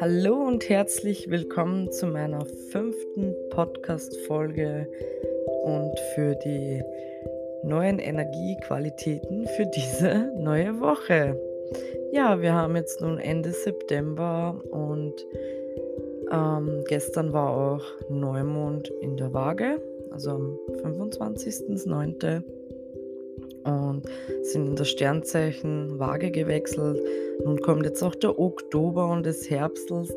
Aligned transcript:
Hallo 0.00 0.46
und 0.46 0.68
herzlich 0.68 1.28
willkommen 1.28 1.90
zu 1.90 2.06
meiner 2.06 2.44
fünften 2.70 3.34
Podcast-Folge 3.50 4.86
und 5.64 5.98
für 6.14 6.36
die 6.36 6.82
neuen 7.64 7.98
Energiequalitäten 7.98 9.48
für 9.56 9.66
diese 9.66 10.32
neue 10.38 10.78
Woche. 10.80 11.36
Ja, 12.12 12.40
wir 12.40 12.54
haben 12.54 12.76
jetzt 12.76 13.00
nun 13.00 13.18
Ende 13.18 13.50
September 13.50 14.62
und 14.70 15.14
ähm, 16.30 16.84
gestern 16.86 17.32
war 17.32 17.50
auch 17.50 17.84
Neumond 18.08 18.88
in 19.00 19.16
der 19.16 19.32
Waage, 19.32 19.80
also 20.12 20.30
am 20.30 20.58
25.09 20.84 22.42
und 23.68 24.02
sind 24.42 24.68
in 24.68 24.76
das 24.76 24.88
Sternzeichen 24.88 25.98
Waage 25.98 26.30
gewechselt. 26.30 27.00
Nun 27.44 27.60
kommt 27.60 27.84
jetzt 27.84 28.02
auch 28.02 28.14
der 28.14 28.38
Oktober 28.38 29.10
und 29.10 29.26
es 29.26 29.48
herbstelt, 29.50 30.10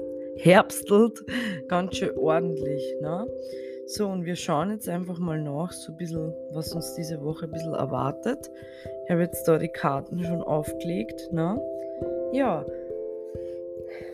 ganz 1.68 1.96
schön 1.96 2.18
ordentlich. 2.18 2.96
Ne? 3.02 3.28
So, 3.88 4.08
und 4.08 4.26
wir 4.26 4.36
schauen 4.36 4.72
jetzt 4.72 4.88
einfach 4.88 5.20
mal 5.20 5.42
nach, 5.42 5.72
so 5.72 5.92
ein 5.92 5.98
bisschen, 5.98 6.34
was 6.54 6.74
uns 6.74 6.96
diese 6.96 7.22
Woche 7.24 7.46
ein 7.46 7.52
bisschen 7.52 7.74
erwartet. 7.74 8.50
Ich 9.06 9.12
habe 9.12 9.22
jetzt 9.22 9.48
da 9.48 9.58
die 9.58 9.68
Karten 9.68 10.24
schon 10.24 10.42
aufgelegt. 10.42 11.30
Ne? 11.32 11.62
Ja, 12.32 12.66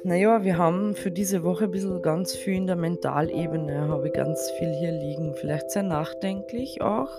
naja, 0.03 0.43
wir 0.43 0.57
haben 0.57 0.95
für 0.95 1.11
diese 1.11 1.43
Woche 1.43 1.65
ein 1.65 1.71
bisschen 1.71 2.01
ganz 2.01 2.35
viel 2.35 2.55
in 2.55 2.67
der 2.67 2.75
Mentalebene, 2.75 3.87
habe 3.87 4.07
ich 4.07 4.13
ganz 4.13 4.49
viel 4.51 4.71
hier 4.79 4.91
liegen. 4.91 5.33
Vielleicht 5.35 5.71
sehr 5.71 5.83
nachdenklich 5.83 6.81
auch. 6.81 7.09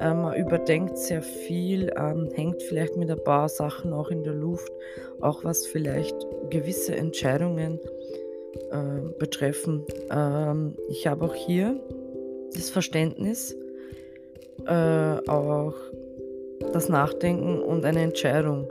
Ähm, 0.00 0.22
man 0.22 0.36
überdenkt 0.36 0.98
sehr 0.98 1.22
viel, 1.22 1.92
ähm, 1.96 2.28
hängt 2.34 2.62
vielleicht 2.62 2.96
mit 2.96 3.10
ein 3.10 3.22
paar 3.22 3.48
Sachen 3.48 3.92
auch 3.92 4.10
in 4.10 4.22
der 4.24 4.34
Luft, 4.34 4.72
auch 5.20 5.44
was 5.44 5.66
vielleicht 5.66 6.16
gewisse 6.50 6.96
Entscheidungen 6.96 7.78
äh, 8.70 9.18
betreffen. 9.18 9.84
Ähm, 10.10 10.76
ich 10.88 11.06
habe 11.06 11.26
auch 11.26 11.34
hier 11.34 11.80
das 12.54 12.70
Verständnis, 12.70 13.56
äh, 14.66 15.28
auch 15.28 15.74
das 16.72 16.88
Nachdenken 16.88 17.60
und 17.60 17.84
eine 17.84 18.02
Entscheidung. 18.02 18.70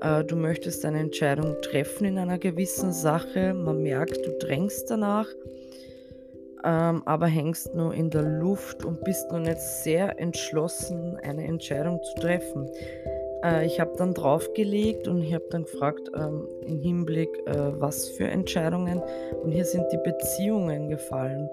Äh, 0.00 0.24
du 0.24 0.36
möchtest 0.36 0.84
eine 0.84 1.00
Entscheidung 1.00 1.56
treffen 1.62 2.06
in 2.06 2.18
einer 2.18 2.38
gewissen 2.38 2.92
Sache, 2.92 3.54
man 3.54 3.82
merkt, 3.82 4.24
du 4.24 4.38
drängst 4.38 4.90
danach 4.90 5.28
ähm, 6.64 7.02
aber 7.04 7.26
hängst 7.26 7.74
nur 7.74 7.94
in 7.94 8.10
der 8.10 8.22
Luft 8.22 8.84
und 8.84 9.02
bist 9.04 9.30
noch 9.30 9.40
nicht 9.40 9.60
sehr 9.60 10.18
entschlossen, 10.18 11.18
eine 11.22 11.44
Entscheidung 11.44 12.00
zu 12.02 12.20
treffen. 12.20 12.68
Äh, 13.44 13.66
ich 13.66 13.80
habe 13.80 13.92
dann 13.96 14.14
draufgelegt 14.14 15.08
und 15.08 15.22
ich 15.22 15.34
habe 15.34 15.44
dann 15.50 15.64
gefragt 15.64 16.10
ähm, 16.16 16.48
im 16.66 16.80
Hinblick, 16.80 17.28
äh, 17.46 17.80
was 17.80 18.08
für 18.10 18.28
Entscheidungen. 18.28 19.02
Und 19.42 19.52
hier 19.52 19.64
sind 19.64 19.84
die 19.92 20.00
Beziehungen 20.04 20.88
gefallen. 20.88 21.48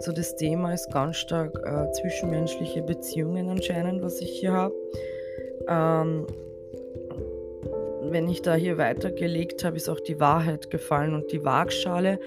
So 0.00 0.12
das 0.12 0.34
Thema 0.36 0.72
ist 0.72 0.90
ganz 0.92 1.16
stark 1.16 1.56
äh, 1.64 1.90
zwischenmenschliche 1.92 2.82
Beziehungen 2.82 3.48
anscheinend, 3.48 4.02
was 4.02 4.20
ich 4.20 4.30
hier 4.30 4.52
habe. 4.52 4.74
Ähm, 5.68 6.26
wenn 8.12 8.28
ich 8.28 8.42
da 8.42 8.54
hier 8.54 8.78
weitergelegt 8.78 9.64
habe, 9.64 9.76
ist 9.76 9.88
auch 9.88 10.00
die 10.00 10.20
Wahrheit 10.20 10.70
gefallen 10.70 11.14
und 11.14 11.32
die 11.32 11.44
Waagschale 11.44 12.18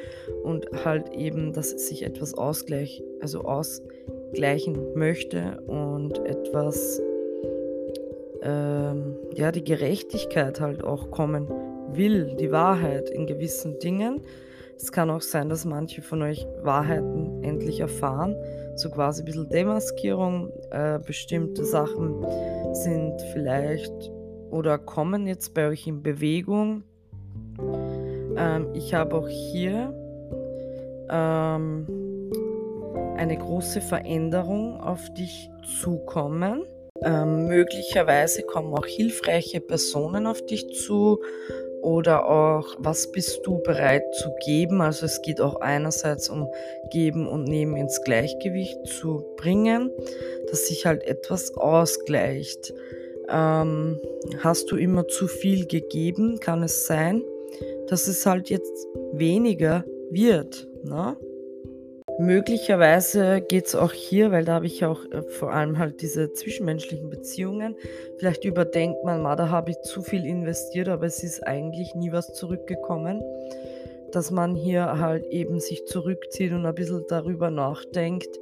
und 0.44 0.68
halt 0.84 1.14
eben, 1.14 1.54
dass 1.54 1.72
sich 1.72 2.04
etwas 2.04 2.34
ausgleich, 2.34 3.04
also 3.22 3.42
ausgleichen 3.42 4.94
möchte 4.96 5.62
und 5.68 6.18
etwas, 6.26 7.02
ähm, 8.42 9.16
ja, 9.34 9.52
die 9.52 9.64
Gerechtigkeit 9.64 10.60
halt 10.60 10.84
auch 10.84 11.12
kommen 11.12 11.48
will, 11.94 12.36
die 12.40 12.52
Wahrheit 12.52 13.10
in 13.10 13.28
gewissen 13.28 13.80
Dingen. 13.80 14.22
Es 14.78 14.92
kann 14.92 15.10
auch 15.10 15.22
sein, 15.22 15.48
dass 15.50 15.64
manche 15.64 16.02
von 16.02 16.22
euch 16.22 16.46
Wahrheiten 16.62 17.44
endlich 17.44 17.80
erfahren, 17.80 18.36
so 18.76 18.90
quasi 18.90 19.22
ein 19.22 19.26
bisschen 19.26 19.50
Demaskierung. 19.50 20.52
Äh, 20.72 21.00
bestimmte 21.00 21.64
Sachen 21.64 22.26
sind 22.74 23.22
vielleicht 23.34 24.12
oder 24.52 24.78
kommen 24.78 25.28
jetzt 25.28 25.54
bei 25.54 25.68
euch 25.68 25.88
in 25.88 26.04
Bewegung. 26.04 26.84
Ähm, 28.38 28.68
ich 28.74 28.94
habe 28.94 29.16
auch 29.16 29.28
hier 29.28 29.94
ähm, 31.10 31.86
eine 33.18 33.38
große 33.38 33.82
Veränderung 33.82 34.80
auf 34.80 35.14
dich 35.14 35.50
zukommen. 35.82 36.66
Ähm, 37.04 37.48
möglicherweise 37.48 38.44
kommen 38.44 38.74
auch 38.74 38.86
hilfreiche 38.86 39.62
Personen 39.62 40.28
auf 40.28 40.46
dich 40.46 40.70
zu 40.74 41.20
oder 41.86 42.28
auch, 42.28 42.76
was 42.80 43.12
bist 43.12 43.46
du 43.46 43.62
bereit 43.62 44.04
zu 44.16 44.34
geben? 44.44 44.82
Also 44.82 45.06
es 45.06 45.22
geht 45.22 45.40
auch 45.40 45.62
einerseits 45.62 46.30
um 46.30 46.50
Geben 46.90 47.28
und 47.28 47.44
Nehmen 47.44 47.78
ins 47.78 48.02
Gleichgewicht 48.02 48.88
zu 48.88 49.24
bringen, 49.38 49.92
dass 50.50 50.68
sich 50.68 50.88
halt 50.88 51.04
etwas 51.04 51.56
ausgleicht. 51.56 52.74
Ähm, 53.30 54.00
hast 54.40 54.72
du 54.72 54.76
immer 54.76 55.08
zu 55.08 55.28
viel 55.28 55.66
gegeben? 55.68 56.40
Kann 56.40 56.64
es 56.64 56.88
sein, 56.88 57.24
dass 57.88 58.08
es 58.08 58.26
halt 58.26 58.50
jetzt 58.50 58.88
weniger 59.14 59.84
wird? 60.12 60.68
Ne? 60.84 61.18
Möglicherweise 62.18 63.42
geht 63.42 63.66
es 63.66 63.76
auch 63.76 63.92
hier, 63.92 64.32
weil 64.32 64.46
da 64.46 64.54
habe 64.54 64.68
ich 64.68 64.86
auch 64.86 65.04
äh, 65.12 65.22
vor 65.24 65.52
allem 65.52 65.78
halt 65.78 66.02
diese 66.02 66.32
zwischenmenschlichen 66.32 67.10
Beziehungen. 67.10 67.76
Vielleicht 68.18 68.46
überdenkt 68.46 69.04
man 69.04 69.22
mal, 69.22 69.36
da 69.36 69.50
habe 69.50 69.72
ich 69.72 69.82
zu 69.82 70.02
viel 70.02 70.26
investiert, 70.26 70.88
aber 70.88 71.06
es 71.06 71.24
ist 71.24 71.46
eigentlich 71.46 71.94
nie 71.94 72.14
was 72.14 72.34
zurückgekommen. 72.34 73.22
Dass 74.12 74.32
man 74.32 74.56
hier 74.56 74.98
halt 74.98 75.26
eben 75.26 75.60
sich 75.60 75.86
zurückzieht 75.86 76.54
und 76.54 76.66
ein 76.66 76.76
bisschen 76.76 77.04
darüber 77.10 77.50
nachdenkt, 77.50 78.40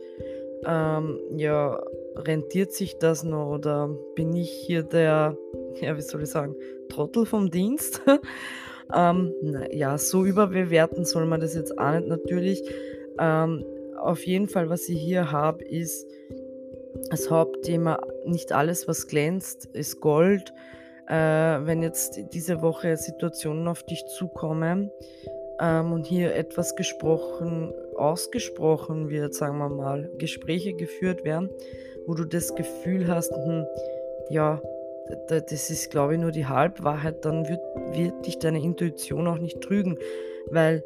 ähm, 0.68 1.20
ja, 1.36 1.82
rentiert 2.16 2.74
sich 2.74 2.97
das 2.97 3.24
noch 3.24 3.50
oder 3.50 3.90
bin 4.16 4.34
ich 4.35 4.51
hier 4.51 4.84
der, 4.84 5.38
ja, 5.81 5.97
wie 5.97 6.01
soll 6.01 6.24
ich 6.24 6.29
sagen, 6.29 6.56
Trottel 6.90 7.25
vom 7.25 7.50
Dienst? 7.50 8.01
ähm, 8.96 9.34
ja, 9.72 9.97
so 9.97 10.25
überbewerten 10.25 11.06
soll 11.06 11.25
man 11.25 11.41
das 11.41 11.56
jetzt 11.56 11.78
auch 11.78 11.91
nicht 11.94 12.07
natürlich. 12.07 12.63
Ähm, 13.19 13.66
auf 13.97 14.25
jeden 14.25 14.47
Fall, 14.47 14.69
was 14.69 14.90
ich 14.90 15.00
hier 15.00 15.31
habe, 15.31 15.63
ist 15.63 16.07
das 17.09 17.29
Hauptthema, 17.29 18.00
nicht 18.25 18.51
alles, 18.51 18.88
was 18.88 19.07
glänzt, 19.07 19.66
ist 19.74 20.01
Gold. 20.01 20.53
Äh, 21.07 21.16
wenn 21.16 21.81
jetzt 21.84 22.19
diese 22.34 22.62
Woche 22.62 22.95
Situationen 22.97 23.68
auf 23.68 23.84
dich 23.84 24.06
zukommen 24.06 24.90
ähm, 25.59 25.91
und 25.91 26.06
hier 26.06 26.35
etwas 26.35 26.75
gesprochen, 26.75 27.74
ausgesprochen 27.98 29.09
wird, 29.09 29.34
sagen 29.34 29.58
wir 29.58 29.70
mal, 29.70 30.09
Gespräche 30.18 30.74
geführt 30.74 31.24
werden, 31.24 31.50
wo 32.06 32.14
du 32.14 32.26
das 32.26 32.56
Gefühl 32.56 33.08
hast, 33.08 33.31
hm, 33.34 33.66
ja, 34.30 34.62
das 35.28 35.70
ist, 35.70 35.92
glaube 35.92 36.14
ich, 36.14 36.20
nur 36.20 36.31
die 36.31 36.46
Halbwahrheit, 36.46 37.26
dann 37.26 37.48
wird, 37.48 37.62
wird 37.92 38.26
dich 38.26 38.40
deine 38.40 38.62
Intuition 38.62 39.28
auch 39.28 39.38
nicht 39.38 39.62
trügen, 39.62 39.98
weil 40.50 40.84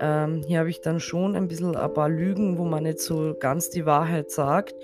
ähm, 0.00 0.42
hier 0.46 0.60
habe 0.60 0.70
ich 0.70 0.80
dann 0.80 1.00
schon 1.00 1.36
ein 1.36 1.48
bisschen 1.48 1.76
ein 1.76 1.94
paar 1.94 2.08
Lügen, 2.08 2.58
wo 2.58 2.64
man 2.64 2.84
nicht 2.84 2.98
so 2.98 3.34
ganz 3.38 3.70
die 3.70 3.86
Wahrheit 3.86 4.30
sagt 4.30 4.74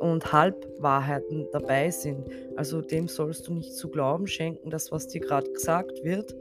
und 0.00 0.32
Halbwahrheiten 0.32 1.46
dabei 1.52 1.90
sind. 1.90 2.28
Also 2.56 2.80
dem 2.80 3.06
sollst 3.06 3.46
du 3.46 3.54
nicht 3.54 3.74
zu 3.74 3.88
glauben 3.90 4.26
schenken, 4.26 4.70
das, 4.70 4.90
was 4.90 5.06
dir 5.06 5.20
gerade 5.20 5.50
gesagt 5.52 6.02
wird, 6.02 6.34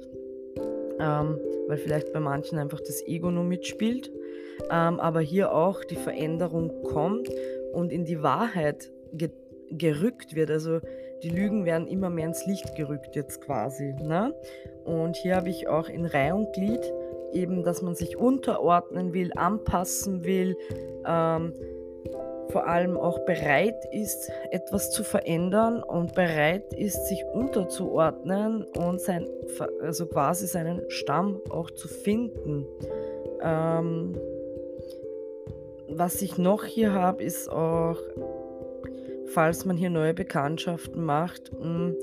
ähm, 1.00 1.38
weil 1.68 1.78
vielleicht 1.78 2.14
bei 2.14 2.20
manchen 2.20 2.58
einfach 2.58 2.80
das 2.80 3.06
Ego 3.06 3.30
nur 3.30 3.44
mitspielt. 3.44 4.12
Ähm, 4.72 5.00
aber 5.00 5.22
hier 5.22 5.53
auch 5.53 5.84
die 5.84 5.96
Veränderung 5.96 6.84
kommt 6.84 7.30
und 7.74 7.92
in 7.92 8.06
die 8.06 8.22
Wahrheit 8.22 8.92
ge 9.14 9.30
gerückt 9.72 10.34
wird. 10.34 10.50
Also 10.50 10.80
die 11.22 11.30
Lügen 11.30 11.64
werden 11.64 11.88
immer 11.88 12.09
mehr 12.09 12.26
ins 12.26 12.47
Licht 12.47 12.76
gerückt 12.76 13.16
jetzt 13.16 13.41
quasi. 13.41 13.94
Ne? 14.02 14.34
Und 14.84 15.16
hier 15.16 15.35
habe 15.35 15.50
ich 15.50 15.67
auch 15.67 15.90
in 15.90 16.06
Reihe 16.06 16.34
und 16.34 16.52
Glied 16.53 16.82
eben, 17.34 17.64
dass 17.64 17.82
man 17.82 17.94
sich 17.94 18.17
unterordnen 18.17 19.14
will, 19.14 19.32
anpassen 19.35 20.23
will, 20.23 20.58
ähm, 21.06 21.53
vor 22.50 22.67
allem 22.67 22.97
auch 22.97 23.20
bereit 23.26 23.78
ist, 23.91 24.32
etwas 24.50 24.91
zu 24.91 25.03
verändern 25.03 25.84
und 25.84 26.16
bereit 26.16 26.73
ist, 26.73 27.08
sich 27.08 27.23
unterzuordnen 27.34 28.64
und 28.76 29.00
sein, 29.00 29.28
also 29.82 30.08
quasi 30.08 30.47
seinen 30.47 30.82
Stamm 30.90 31.41
auch 31.52 31.70
zu 31.70 31.88
finden. 31.88 32.66
Ähm, 33.44 34.17
was 35.91 36.22
ich 36.22 36.38
noch 36.38 36.64
hier 36.64 36.94
habe, 36.94 37.24
ist 37.24 37.50
auch, 37.50 37.97
falls 39.34 39.66
man 39.66 39.78
hier 39.78 39.90
neue 39.90 40.14
Bekanntschaften 40.14 41.03
macht, 41.03 41.52
hm, 41.59 41.96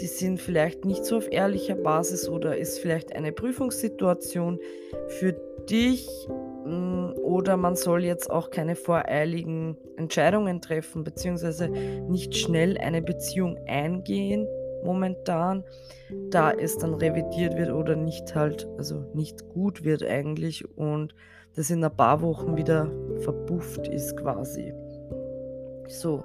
die 0.00 0.06
sind 0.06 0.40
vielleicht 0.40 0.84
nicht 0.84 1.04
so 1.04 1.16
auf 1.16 1.30
ehrlicher 1.30 1.76
Basis 1.76 2.28
oder 2.28 2.56
ist 2.58 2.80
vielleicht 2.80 3.14
eine 3.14 3.32
Prüfungssituation 3.32 4.58
für 5.06 5.34
dich 5.68 6.08
hm, 6.64 7.14
oder 7.22 7.56
man 7.56 7.76
soll 7.76 8.04
jetzt 8.04 8.30
auch 8.30 8.50
keine 8.50 8.76
voreiligen 8.76 9.76
Entscheidungen 9.96 10.60
treffen, 10.60 11.04
beziehungsweise 11.04 11.68
nicht 11.68 12.36
schnell 12.36 12.76
eine 12.78 13.02
Beziehung 13.02 13.58
eingehen, 13.66 14.46
momentan, 14.84 15.64
da 16.30 16.52
es 16.52 16.76
dann 16.76 16.94
revidiert 16.94 17.56
wird 17.56 17.70
oder 17.70 17.96
nicht 17.96 18.34
halt, 18.34 18.68
also 18.76 19.04
nicht 19.14 19.48
gut 19.48 19.84
wird 19.84 20.02
eigentlich 20.02 20.64
und 20.76 21.14
das 21.56 21.70
in 21.70 21.84
ein 21.84 21.96
paar 21.96 22.20
Wochen 22.20 22.56
wieder 22.56 22.90
verpufft 23.20 23.88
ist 23.88 24.16
quasi. 24.16 24.72
So, 25.88 26.24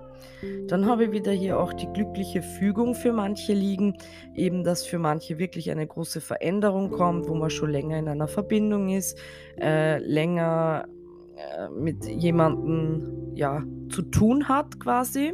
dann 0.68 0.86
habe 0.86 1.06
ich 1.06 1.12
wieder 1.12 1.31
hier 1.31 1.59
auch 1.59 1.74
die 1.74 1.88
glückliche 1.88 2.41
Fügung 2.41 2.95
für 2.95 3.12
manche 3.12 3.53
liegen, 3.53 3.97
eben 4.36 4.63
dass 4.63 4.86
für 4.86 5.00
manche 5.00 5.38
wirklich 5.38 5.69
eine 5.69 5.86
große 5.86 6.21
Veränderung 6.21 6.91
kommt, 6.91 7.27
wo 7.27 7.36
man 7.36 7.50
schon 7.50 7.71
länger 7.71 8.00
in 8.00 8.07
einer 8.07 8.27
Verbindung 8.27 8.89
ist, 8.89 9.18
äh, 9.59 10.00
länger 10.00 10.88
äh, 11.36 11.69
mit 11.69 12.06
jemandem 12.06 13.33
ja, 13.35 13.63
zu 13.89 14.01
tun 14.03 14.47
hat 14.47 14.80
quasi. 14.80 15.33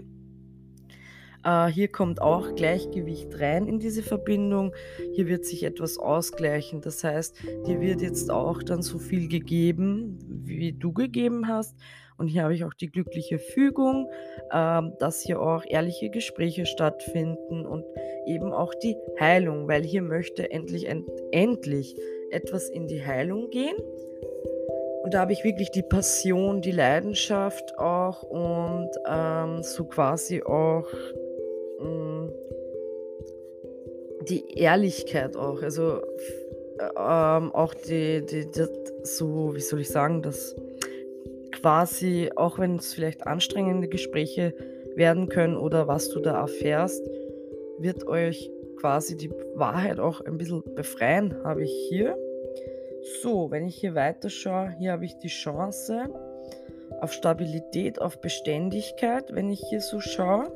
Äh, 1.46 1.68
hier 1.68 1.88
kommt 1.88 2.22
auch 2.22 2.56
Gleichgewicht 2.56 3.40
rein 3.40 3.68
in 3.68 3.80
diese 3.80 4.02
Verbindung. 4.02 4.74
Hier 5.14 5.28
wird 5.28 5.46
sich 5.46 5.64
etwas 5.64 5.98
ausgleichen. 5.98 6.82
Das 6.82 7.04
heißt, 7.04 7.36
dir 7.68 7.80
wird 7.80 8.02
jetzt 8.02 8.32
auch 8.32 8.64
dann 8.64 8.82
so 8.82 8.98
viel 8.98 9.30
gegeben, 9.30 10.18
wie 10.44 10.74
du 10.74 10.92
gegeben 10.92 11.48
hast. 11.48 11.78
Und 12.18 12.28
hier 12.28 12.44
habe 12.44 12.56
ich 12.56 12.64
auch 12.64 12.74
die 12.74 12.90
glückliche 12.90 13.40
Fügung, 13.40 14.10
äh, 14.50 14.82
dass 15.00 15.22
hier 15.22 15.42
auch 15.42 15.64
ehrliche 15.68 16.10
Gespräche 16.10 16.66
stattfinden 16.66 17.66
und 17.66 17.86
eben 18.26 18.52
auch 18.52 18.74
die 18.74 18.98
Heilung, 19.20 19.68
weil 19.68 19.84
hier 19.84 20.02
möchte 20.02 20.50
endlich, 20.50 20.88
end, 20.88 21.08
endlich 21.32 21.96
etwas 22.32 22.70
in 22.70 22.88
die 22.88 23.06
Heilung 23.06 23.50
gehen. 23.52 23.76
Und 25.04 25.14
da 25.14 25.20
habe 25.20 25.34
ich 25.34 25.44
wirklich 25.44 25.70
die 25.70 25.84
Passion, 25.84 26.62
die 26.62 26.72
Leidenschaft 26.72 27.78
auch 27.78 28.24
und 28.24 28.90
ähm, 29.08 29.62
so 29.62 29.84
quasi 29.84 30.42
auch 30.42 30.88
die 34.28 34.44
Ehrlichkeit 34.56 35.36
auch. 35.36 35.62
Also 35.62 36.02
ähm, 36.80 37.52
auch 37.54 37.74
die, 37.74 38.26
die, 38.26 38.50
die, 38.50 38.68
so, 39.04 39.56
wie 39.56 39.62
soll 39.62 39.82
ich 39.82 39.90
sagen, 39.90 40.22
das 40.22 40.56
quasi, 41.52 42.30
auch 42.36 42.60
wenn 42.60 42.78
es 42.78 42.94
vielleicht 42.94 43.26
anstrengende 43.26 43.88
Gespräche 43.88 44.54
werden 44.96 45.30
können 45.30 45.58
oder 45.58 45.88
was 45.88 46.10
du 46.10 46.20
da 46.20 46.40
erfährst, 46.40 47.04
wird 47.80 48.08
euch 48.08 48.52
quasi 48.78 49.16
die 49.16 49.32
Wahrheit 49.56 50.00
auch 50.00 50.22
ein 50.22 50.38
bisschen 50.38 50.64
befreien, 50.76 51.36
habe 51.44 51.64
ich 51.64 51.72
hier. 51.90 52.18
So, 53.22 53.52
wenn 53.52 53.68
ich 53.68 53.76
hier 53.76 53.96
weiter 53.96 54.30
schaue, 54.30 54.76
hier 54.80 54.94
habe 54.94 55.06
ich 55.06 55.18
die 55.18 55.28
Chance 55.28 56.10
auf 57.02 57.14
Stabilität, 57.14 58.02
auf 58.02 58.20
Beständigkeit, 58.22 59.34
wenn 59.34 59.50
ich 59.50 59.62
hier 59.70 59.82
so 59.82 60.00
schaue, 60.00 60.52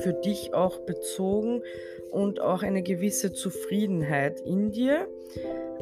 für 0.00 0.12
dich 0.12 0.54
auch 0.54 0.78
bezogen 0.80 1.62
und 2.10 2.40
auch 2.40 2.62
eine 2.62 2.82
gewisse 2.82 3.32
Zufriedenheit 3.32 4.40
in 4.40 4.70
dir 4.70 5.08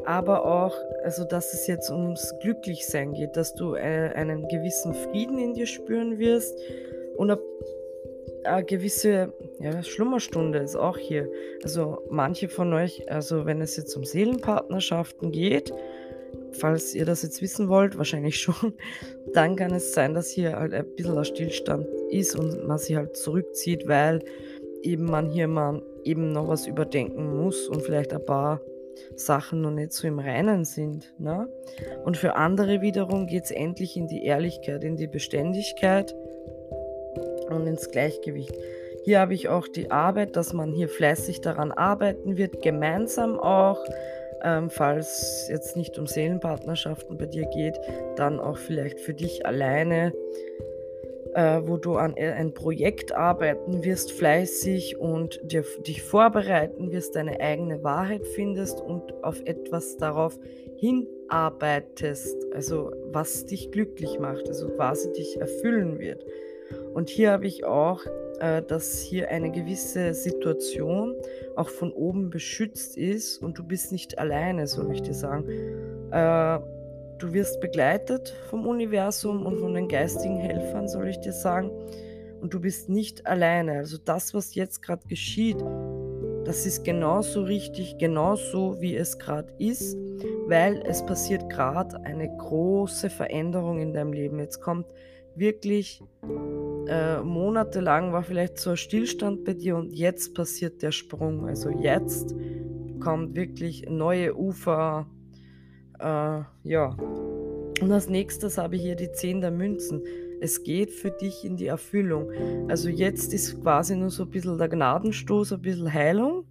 aber 0.05 0.45
auch, 0.45 0.75
also 1.03 1.23
dass 1.23 1.53
es 1.53 1.67
jetzt 1.67 1.89
ums 1.89 2.33
Glücklichsein 2.41 3.13
geht, 3.13 3.37
dass 3.37 3.55
du 3.55 3.75
äh, 3.75 4.11
einen 4.13 4.47
gewissen 4.47 4.93
Frieden 4.93 5.37
in 5.37 5.53
dir 5.53 5.65
spüren 5.65 6.19
wirst 6.19 6.57
und 7.15 7.31
eine, 7.31 7.41
eine 8.43 8.63
gewisse 8.63 9.33
ja, 9.59 9.81
Schlummerstunde 9.83 10.59
ist 10.59 10.75
auch 10.75 10.97
hier. 10.97 11.29
Also 11.63 12.01
manche 12.09 12.49
von 12.49 12.73
euch, 12.73 13.09
also 13.09 13.45
wenn 13.45 13.61
es 13.61 13.77
jetzt 13.77 13.95
um 13.95 14.03
Seelenpartnerschaften 14.03 15.31
geht, 15.31 15.73
falls 16.51 16.93
ihr 16.93 17.05
das 17.05 17.23
jetzt 17.23 17.41
wissen 17.41 17.69
wollt, 17.69 17.97
wahrscheinlich 17.97 18.39
schon, 18.41 18.73
dann 19.33 19.55
kann 19.55 19.73
es 19.73 19.93
sein, 19.93 20.13
dass 20.13 20.29
hier 20.29 20.57
halt 20.57 20.73
ein 20.73 20.85
bisschen 20.95 21.17
ein 21.17 21.25
Stillstand 21.25 21.87
ist 22.13 22.35
und 22.35 22.67
man 22.67 22.77
sich 22.77 22.95
halt 22.95 23.17
zurückzieht, 23.17 23.87
weil 23.87 24.19
eben 24.81 25.05
man 25.05 25.29
hier 25.29 25.47
mal 25.47 25.81
eben 26.03 26.31
noch 26.31 26.47
was 26.47 26.67
überdenken 26.67 27.37
muss 27.37 27.67
und 27.67 27.81
vielleicht 27.81 28.13
ein 28.13 28.25
paar 28.25 28.61
Sachen 29.15 29.61
noch 29.61 29.71
nicht 29.71 29.93
so 29.93 30.07
im 30.07 30.19
Reinen 30.19 30.65
sind. 30.65 31.13
Ne? 31.17 31.47
Und 32.03 32.17
für 32.17 32.35
andere 32.35 32.81
wiederum 32.81 33.27
geht 33.27 33.45
es 33.45 33.51
endlich 33.51 33.97
in 33.97 34.07
die 34.07 34.23
Ehrlichkeit, 34.23 34.83
in 34.83 34.95
die 34.95 35.07
Beständigkeit 35.07 36.13
und 37.49 37.67
ins 37.67 37.89
Gleichgewicht. 37.89 38.55
Hier 39.05 39.19
habe 39.19 39.33
ich 39.33 39.49
auch 39.49 39.67
die 39.67 39.91
Arbeit, 39.91 40.35
dass 40.35 40.53
man 40.53 40.71
hier 40.71 40.87
fleißig 40.87 41.41
daran 41.41 41.71
arbeiten 41.71 42.37
wird, 42.37 42.61
gemeinsam 42.61 43.39
auch. 43.39 43.83
Ähm, 44.45 44.69
falls 44.69 45.47
jetzt 45.49 45.77
nicht 45.77 45.97
um 45.97 46.05
Seelenpartnerschaften 46.05 47.17
bei 47.17 47.25
dir 47.25 47.45
geht, 47.45 47.79
dann 48.17 48.39
auch 48.39 48.57
vielleicht 48.57 48.99
für 48.99 49.13
dich 49.13 49.45
alleine 49.45 50.13
äh, 51.35 51.61
wo 51.65 51.77
du 51.77 51.95
an 51.95 52.13
e, 52.15 52.29
ein 52.29 52.53
Projekt 52.53 53.11
arbeiten 53.13 53.83
wirst, 53.83 54.11
fleißig 54.11 54.97
und 54.99 55.39
dir, 55.43 55.63
dich 55.85 56.01
vorbereiten 56.01 56.91
wirst, 56.91 57.15
deine 57.15 57.39
eigene 57.39 57.83
Wahrheit 57.83 58.25
findest 58.27 58.81
und 58.81 59.13
auf 59.23 59.41
etwas 59.45 59.97
darauf 59.97 60.39
hinarbeitest, 60.77 62.47
also 62.53 62.91
was 63.11 63.45
dich 63.45 63.71
glücklich 63.71 64.19
macht, 64.19 64.47
also 64.47 64.67
quasi 64.69 65.11
dich 65.11 65.39
erfüllen 65.39 65.99
wird. 65.99 66.25
Und 66.93 67.09
hier 67.09 67.31
habe 67.31 67.47
ich 67.47 67.65
auch, 67.65 68.01
äh, 68.39 68.61
dass 68.61 68.99
hier 68.99 69.29
eine 69.29 69.51
gewisse 69.51 70.13
Situation 70.13 71.15
auch 71.55 71.69
von 71.69 71.91
oben 71.91 72.29
beschützt 72.29 72.97
ist 72.97 73.37
und 73.39 73.57
du 73.57 73.63
bist 73.63 73.91
nicht 73.91 74.19
alleine, 74.19 74.67
soll 74.67 74.91
ich 74.91 75.01
dir 75.01 75.13
sagen. 75.13 75.47
Äh, 76.11 76.59
Du 77.19 77.33
wirst 77.33 77.59
begleitet 77.61 78.33
vom 78.49 78.65
Universum 78.65 79.45
und 79.45 79.57
von 79.57 79.73
den 79.73 79.87
geistigen 79.87 80.37
Helfern, 80.37 80.87
soll 80.87 81.07
ich 81.07 81.19
dir 81.19 81.33
sagen. 81.33 81.71
Und 82.41 82.53
du 82.53 82.59
bist 82.59 82.89
nicht 82.89 83.25
alleine. 83.25 83.73
Also 83.73 83.97
das, 83.97 84.33
was 84.33 84.55
jetzt 84.55 84.81
gerade 84.81 85.07
geschieht, 85.07 85.57
das 86.45 86.65
ist 86.65 86.83
genauso 86.83 87.43
richtig, 87.43 87.97
genauso 87.97 88.81
wie 88.81 88.97
es 88.97 89.17
gerade 89.17 89.53
ist, 89.59 89.97
weil 90.47 90.83
es 90.85 91.05
passiert 91.05 91.49
gerade 91.49 92.01
eine 92.01 92.35
große 92.37 93.09
Veränderung 93.09 93.79
in 93.79 93.93
deinem 93.93 94.11
Leben. 94.11 94.39
Jetzt 94.39 94.59
kommt 94.59 94.87
wirklich 95.35 96.03
äh, 96.87 97.21
monatelang 97.21 98.11
war 98.11 98.23
vielleicht 98.23 98.57
so 98.59 98.71
ein 98.71 98.77
Stillstand 98.77 99.45
bei 99.45 99.53
dir 99.53 99.77
und 99.77 99.93
jetzt 99.93 100.33
passiert 100.33 100.81
der 100.81 100.91
Sprung. 100.91 101.47
Also 101.47 101.69
jetzt 101.69 102.35
kommt 102.99 103.35
wirklich 103.35 103.85
neue 103.89 104.35
Ufer 104.35 105.07
äh, 105.99 106.41
ja. 106.63 106.97
Und 107.81 107.91
als 107.91 108.07
nächstes 108.07 108.57
habe 108.57 108.75
ich 108.75 108.81
hier 108.81 108.95
die 108.95 109.11
10 109.11 109.41
der 109.41 109.51
Münzen. 109.51 110.03
Es 110.41 110.63
geht 110.63 110.91
für 110.91 111.11
dich 111.11 111.45
in 111.45 111.57
die 111.57 111.67
Erfüllung. 111.67 112.31
Also 112.69 112.89
jetzt 112.89 113.33
ist 113.33 113.61
quasi 113.61 113.95
nur 113.95 114.09
so 114.09 114.23
ein 114.23 114.29
bisschen 114.29 114.57
der 114.57 114.69
Gnadenstoß, 114.69 115.53
ein 115.53 115.61
bisschen 115.61 115.93
Heilung. 115.93 116.45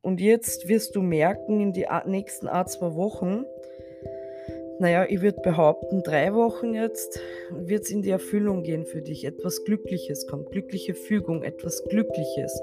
Und 0.00 0.20
jetzt 0.20 0.68
wirst 0.68 0.96
du 0.96 1.02
merken, 1.02 1.60
in 1.60 1.72
die 1.72 1.86
nächsten 2.06 2.48
ein, 2.48 2.66
zwei 2.66 2.94
Wochen, 2.94 3.44
naja, 4.78 5.06
ich 5.08 5.22
würde 5.22 5.40
behaupten, 5.42 6.02
drei 6.02 6.34
Wochen 6.34 6.74
jetzt 6.74 7.20
wird 7.50 7.84
es 7.84 7.90
in 7.90 8.02
die 8.02 8.10
Erfüllung 8.10 8.62
gehen 8.62 8.84
für 8.84 9.00
dich. 9.00 9.24
Etwas 9.24 9.64
Glückliches 9.64 10.26
kommt, 10.26 10.50
glückliche 10.50 10.94
Fügung, 10.94 11.44
etwas 11.44 11.84
Glückliches. 11.84 12.60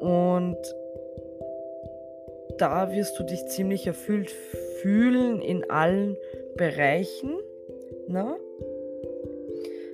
Und 0.00 0.56
da 2.58 2.90
wirst 2.90 3.18
du 3.18 3.22
dich 3.22 3.46
ziemlich 3.46 3.86
erfüllt 3.86 4.30
fühlen 4.30 4.65
in 4.86 5.70
allen 5.70 6.16
Bereichen. 6.56 7.38
Ne? 8.08 8.36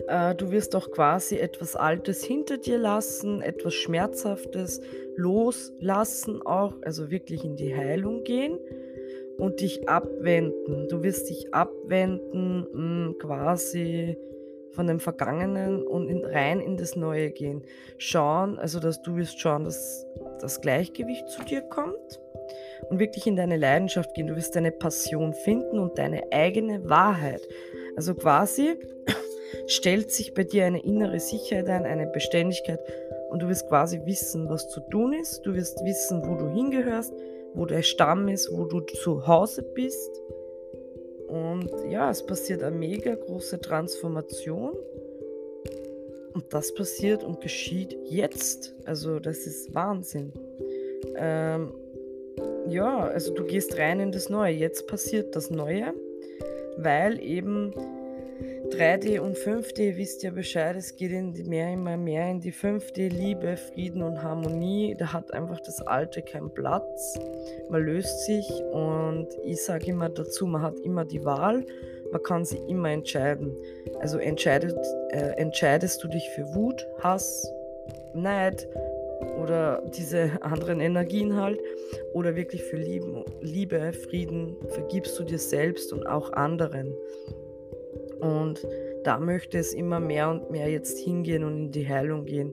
Äh, 0.08 0.34
du 0.34 0.50
wirst 0.50 0.74
auch 0.76 0.90
quasi 0.90 1.38
etwas 1.38 1.76
Altes 1.76 2.24
hinter 2.24 2.58
dir 2.58 2.78
lassen, 2.78 3.42
etwas 3.42 3.74
Schmerzhaftes 3.74 4.80
loslassen, 5.16 6.42
auch 6.42 6.74
also 6.82 7.10
wirklich 7.10 7.44
in 7.44 7.56
die 7.56 7.74
Heilung 7.74 8.24
gehen 8.24 8.58
und 9.38 9.60
dich 9.60 9.88
abwenden. 9.88 10.88
Du 10.88 11.02
wirst 11.02 11.28
dich 11.30 11.52
abwenden, 11.54 12.66
mh, 12.72 13.06
hm, 13.06 13.18
quasi 13.18 14.16
von 14.72 14.86
dem 14.86 15.00
Vergangenen 15.00 15.86
und 15.86 16.08
in, 16.08 16.24
rein 16.24 16.60
in 16.60 16.76
das 16.76 16.96
Neue 16.96 17.30
gehen. 17.30 17.62
Schauen, 17.98 18.58
also 18.58 18.80
dass 18.80 19.02
du 19.02 19.16
wirst 19.16 19.38
schauen, 19.38 19.64
dass 19.64 20.06
das 20.42 20.60
Gleichgewicht 20.60 21.28
zu 21.28 21.42
dir 21.44 21.62
kommt 21.62 22.20
und 22.90 22.98
wirklich 22.98 23.26
in 23.26 23.36
deine 23.36 23.56
Leidenschaft 23.56 24.14
gehen. 24.14 24.26
Du 24.26 24.36
wirst 24.36 24.56
deine 24.56 24.72
Passion 24.72 25.32
finden 25.32 25.78
und 25.78 25.98
deine 25.98 26.22
eigene 26.32 26.88
Wahrheit. 26.88 27.46
Also 27.96 28.14
quasi 28.14 28.74
stellt 29.66 30.10
sich 30.10 30.34
bei 30.34 30.44
dir 30.44 30.66
eine 30.66 30.82
innere 30.82 31.20
Sicherheit 31.20 31.68
ein, 31.68 31.84
eine 31.84 32.06
Beständigkeit 32.06 32.80
und 33.30 33.42
du 33.42 33.48
wirst 33.48 33.68
quasi 33.68 34.00
wissen, 34.04 34.48
was 34.48 34.68
zu 34.68 34.80
tun 34.90 35.12
ist. 35.14 35.42
Du 35.42 35.54
wirst 35.54 35.82
wissen, 35.84 36.22
wo 36.26 36.34
du 36.34 36.50
hingehörst, 36.50 37.14
wo 37.54 37.64
der 37.64 37.82
Stamm 37.82 38.28
ist, 38.28 38.50
wo 38.52 38.64
du 38.64 38.80
zu 38.80 39.26
Hause 39.26 39.62
bist. 39.62 40.20
Und 41.28 41.70
ja, 41.88 42.10
es 42.10 42.26
passiert 42.26 42.62
eine 42.62 42.76
mega 42.76 43.14
große 43.14 43.60
Transformation. 43.60 44.74
Und 46.34 46.52
das 46.52 46.74
passiert 46.74 47.22
und 47.24 47.40
geschieht 47.40 47.96
jetzt. 48.04 48.74
Also 48.84 49.18
das 49.18 49.46
ist 49.46 49.74
Wahnsinn. 49.74 50.32
Ähm, 51.16 51.72
ja, 52.68 53.00
also 53.00 53.34
du 53.34 53.44
gehst 53.44 53.76
rein 53.78 54.00
in 54.00 54.12
das 54.12 54.28
Neue. 54.28 54.54
Jetzt 54.54 54.86
passiert 54.86 55.36
das 55.36 55.50
Neue, 55.50 55.92
weil 56.76 57.22
eben 57.22 57.72
3D 58.72 59.20
und 59.20 59.36
5D 59.36 59.96
wisst 59.96 60.24
ihr 60.24 60.32
Bescheid, 60.32 60.76
es 60.76 60.96
geht 60.96 61.12
in 61.12 61.34
die 61.34 61.44
mehr, 61.44 61.72
immer 61.72 61.96
mehr 61.96 62.30
in 62.30 62.40
die 62.40 62.52
5D, 62.52 63.08
Liebe, 63.08 63.56
Frieden 63.56 64.02
und 64.02 64.22
Harmonie. 64.22 64.94
Da 64.98 65.12
hat 65.12 65.32
einfach 65.34 65.60
das 65.60 65.80
Alte 65.82 66.22
keinen 66.22 66.52
Platz. 66.52 67.18
Man 67.68 67.82
löst 67.82 68.24
sich 68.24 68.48
und 68.72 69.28
ich 69.44 69.62
sage 69.62 69.86
immer 69.86 70.08
dazu, 70.08 70.46
man 70.46 70.62
hat 70.62 70.78
immer 70.80 71.04
die 71.04 71.22
Wahl, 71.24 71.66
man 72.10 72.22
kann 72.22 72.44
sich 72.44 72.60
immer 72.66 72.90
entscheiden. 72.90 73.54
Also 74.00 74.18
entscheidet, 74.18 74.76
äh, 75.10 75.36
entscheidest 75.36 76.02
du 76.02 76.08
dich 76.08 76.30
für 76.30 76.54
Wut, 76.54 76.86
Hass, 77.00 77.46
Neid 78.14 78.66
oder 79.42 79.82
diese 79.94 80.30
anderen 80.40 80.80
Energien 80.80 81.36
halt 81.36 81.60
oder 82.14 82.36
wirklich 82.36 82.62
für 82.64 82.76
Liebe, 82.76 83.92
Frieden, 83.92 84.56
vergibst 84.68 85.18
du 85.18 85.24
dir 85.24 85.38
selbst 85.38 85.92
und 85.92 86.06
auch 86.06 86.32
anderen. 86.32 86.94
Und 88.20 88.66
da 89.04 89.18
möchte 89.18 89.58
es 89.58 89.74
immer 89.74 90.00
mehr 90.00 90.30
und 90.30 90.50
mehr 90.50 90.68
jetzt 90.68 90.98
hingehen 90.98 91.44
und 91.44 91.56
in 91.56 91.70
die 91.72 91.88
Heilung 91.88 92.24
gehen. 92.24 92.52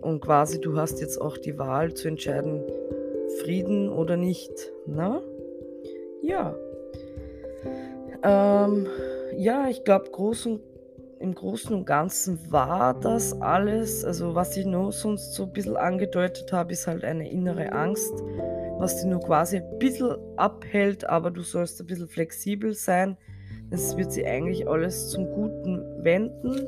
Und 0.00 0.20
quasi 0.20 0.60
du 0.60 0.76
hast 0.76 1.00
jetzt 1.00 1.20
auch 1.20 1.36
die 1.36 1.58
Wahl 1.58 1.94
zu 1.94 2.08
entscheiden, 2.08 2.62
Frieden 3.42 3.88
oder 3.88 4.16
nicht. 4.16 4.72
Na? 4.86 5.10
Ne? 5.10 5.22
Ja. 6.22 6.54
Ähm, 8.24 8.86
ja, 9.36 9.68
ich 9.68 9.84
glaube, 9.84 10.10
groß 10.10 10.48
im 11.18 11.34
Großen 11.34 11.74
und 11.74 11.86
Ganzen 11.86 12.38
war 12.50 12.98
das 12.98 13.40
alles. 13.40 14.04
Also 14.04 14.34
was 14.34 14.56
ich 14.56 14.66
nur 14.66 14.92
sonst 14.92 15.34
so 15.34 15.44
ein 15.44 15.52
bisschen 15.52 15.76
angedeutet 15.76 16.52
habe, 16.52 16.72
ist 16.72 16.86
halt 16.86 17.04
eine 17.04 17.30
innere 17.30 17.72
Angst, 17.72 18.12
was 18.78 18.96
dich 18.96 19.06
nur 19.06 19.20
quasi 19.20 19.58
ein 19.58 19.78
bisschen 19.78 20.16
abhält, 20.36 21.08
aber 21.08 21.30
du 21.30 21.42
sollst 21.42 21.80
ein 21.80 21.86
bisschen 21.86 22.08
flexibel 22.08 22.74
sein 22.74 23.16
es 23.72 23.96
wird 23.96 24.12
sich 24.12 24.26
eigentlich 24.26 24.68
alles 24.68 25.08
zum 25.08 25.26
Guten 25.32 25.82
wenden 26.04 26.66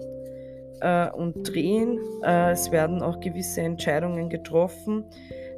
äh, 0.81 1.11
und 1.11 1.43
drehen. 1.45 1.99
Äh, 2.23 2.53
es 2.53 2.71
werden 2.73 3.03
auch 3.03 3.21
gewisse 3.21 3.61
Entscheidungen 3.61 4.31
getroffen. 4.31 5.05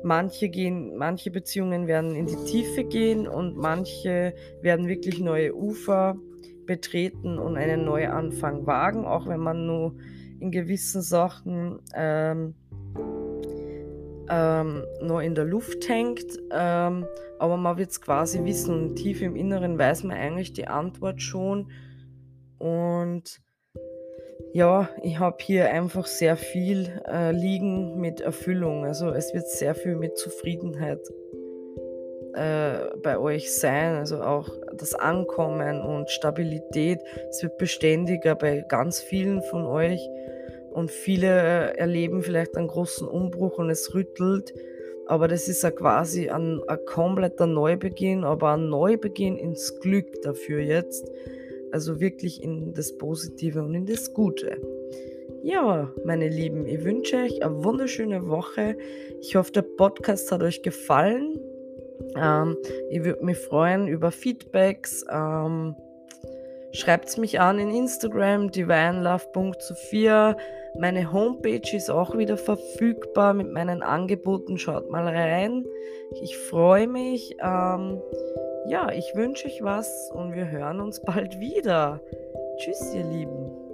Manche, 0.02 0.48
gehen, 0.48 0.96
manche 0.96 1.30
Beziehungen 1.30 1.86
werden 1.86 2.14
in 2.14 2.26
die 2.26 2.36
Tiefe 2.44 2.84
gehen 2.84 3.26
und 3.26 3.56
manche 3.56 4.34
werden 4.60 4.88
wirklich 4.88 5.20
neue 5.20 5.54
Ufer 5.54 6.16
betreten 6.66 7.38
und 7.38 7.56
einen 7.56 7.84
Neuanfang 7.84 8.66
wagen, 8.66 9.04
auch 9.04 9.26
wenn 9.26 9.40
man 9.40 9.66
nur 9.66 9.94
in 10.40 10.50
gewissen 10.50 11.00
Sachen 11.00 11.78
ähm, 11.94 12.54
ähm, 14.30 14.84
noch 15.00 15.20
in 15.20 15.34
der 15.34 15.44
Luft 15.44 15.88
hängt. 15.88 16.38
Ähm, 16.52 17.06
aber 17.38 17.56
man 17.56 17.78
wird 17.78 17.90
es 17.90 18.00
quasi 18.00 18.44
wissen 18.44 18.74
und 18.74 18.96
tief 18.96 19.22
im 19.22 19.36
Inneren 19.36 19.78
weiß 19.78 20.04
man 20.04 20.16
eigentlich 20.16 20.52
die 20.52 20.66
Antwort 20.66 21.20
schon. 21.20 21.70
Und 22.58 23.40
ja, 24.52 24.88
ich 25.02 25.18
habe 25.18 25.36
hier 25.40 25.70
einfach 25.70 26.06
sehr 26.06 26.36
viel 26.36 27.02
äh, 27.06 27.32
liegen 27.32 28.00
mit 28.00 28.20
Erfüllung. 28.20 28.84
Also 28.84 29.10
es 29.10 29.34
wird 29.34 29.48
sehr 29.48 29.74
viel 29.74 29.96
mit 29.96 30.16
Zufriedenheit 30.16 31.00
äh, 32.32 32.96
bei 33.02 33.18
euch 33.18 33.54
sein. 33.54 33.96
Also 33.96 34.22
auch 34.22 34.48
das 34.74 34.94
Ankommen 34.94 35.82
und 35.82 36.10
Stabilität. 36.10 37.00
Es 37.28 37.42
wird 37.42 37.58
beständiger 37.58 38.34
bei 38.34 38.64
ganz 38.66 39.00
vielen 39.00 39.42
von 39.42 39.66
euch. 39.66 40.08
Und 40.76 40.90
viele 40.90 41.26
äh, 41.26 41.78
erleben 41.78 42.20
vielleicht 42.20 42.54
einen 42.54 42.68
großen 42.68 43.08
Umbruch 43.08 43.56
und 43.56 43.70
es 43.70 43.94
rüttelt. 43.94 44.52
Aber 45.06 45.26
das 45.26 45.48
ist 45.48 45.62
ja 45.62 45.70
quasi 45.70 46.28
ein, 46.28 46.60
ein 46.68 46.78
kompletter 46.84 47.46
Neubeginn, 47.46 48.24
aber 48.24 48.52
ein 48.52 48.68
Neubeginn 48.68 49.38
ins 49.38 49.80
Glück 49.80 50.20
dafür 50.20 50.60
jetzt. 50.60 51.10
Also 51.72 51.98
wirklich 51.98 52.42
in 52.42 52.74
das 52.74 52.98
Positive 52.98 53.62
und 53.62 53.74
in 53.74 53.86
das 53.86 54.12
Gute. 54.12 54.58
Ja, 55.42 55.90
meine 56.04 56.28
Lieben, 56.28 56.66
ich 56.66 56.84
wünsche 56.84 57.16
euch 57.24 57.42
eine 57.42 57.64
wunderschöne 57.64 58.28
Woche. 58.28 58.76
Ich 59.22 59.34
hoffe, 59.34 59.52
der 59.52 59.62
Podcast 59.62 60.30
hat 60.30 60.42
euch 60.42 60.60
gefallen. 60.60 61.40
Ähm, 62.18 62.58
ich 62.90 63.02
würde 63.02 63.24
mich 63.24 63.38
freuen 63.38 63.88
über 63.88 64.10
Feedbacks. 64.10 65.06
Ähm, 65.10 65.74
Schreibt 66.76 67.16
mich 67.16 67.40
an 67.40 67.58
in 67.58 67.70
Instagram, 67.70 68.50
divinelove.sophia. 68.50 70.36
Meine 70.78 71.12
Homepage 71.12 71.74
ist 71.76 71.90
auch 71.90 72.16
wieder 72.16 72.36
verfügbar 72.36 73.34
mit 73.34 73.50
meinen 73.50 73.82
Angeboten. 73.82 74.58
Schaut 74.58 74.90
mal 74.90 75.06
rein. 75.08 75.64
Ich 76.22 76.36
freue 76.36 76.86
mich. 76.86 77.36
Ähm, 77.42 78.00
ja, 78.68 78.90
ich 78.92 79.14
wünsche 79.14 79.46
euch 79.46 79.62
was 79.62 80.10
und 80.12 80.34
wir 80.34 80.50
hören 80.50 80.80
uns 80.80 81.00
bald 81.00 81.38
wieder. 81.40 82.00
Tschüss, 82.58 82.94
ihr 82.94 83.04
Lieben. 83.04 83.66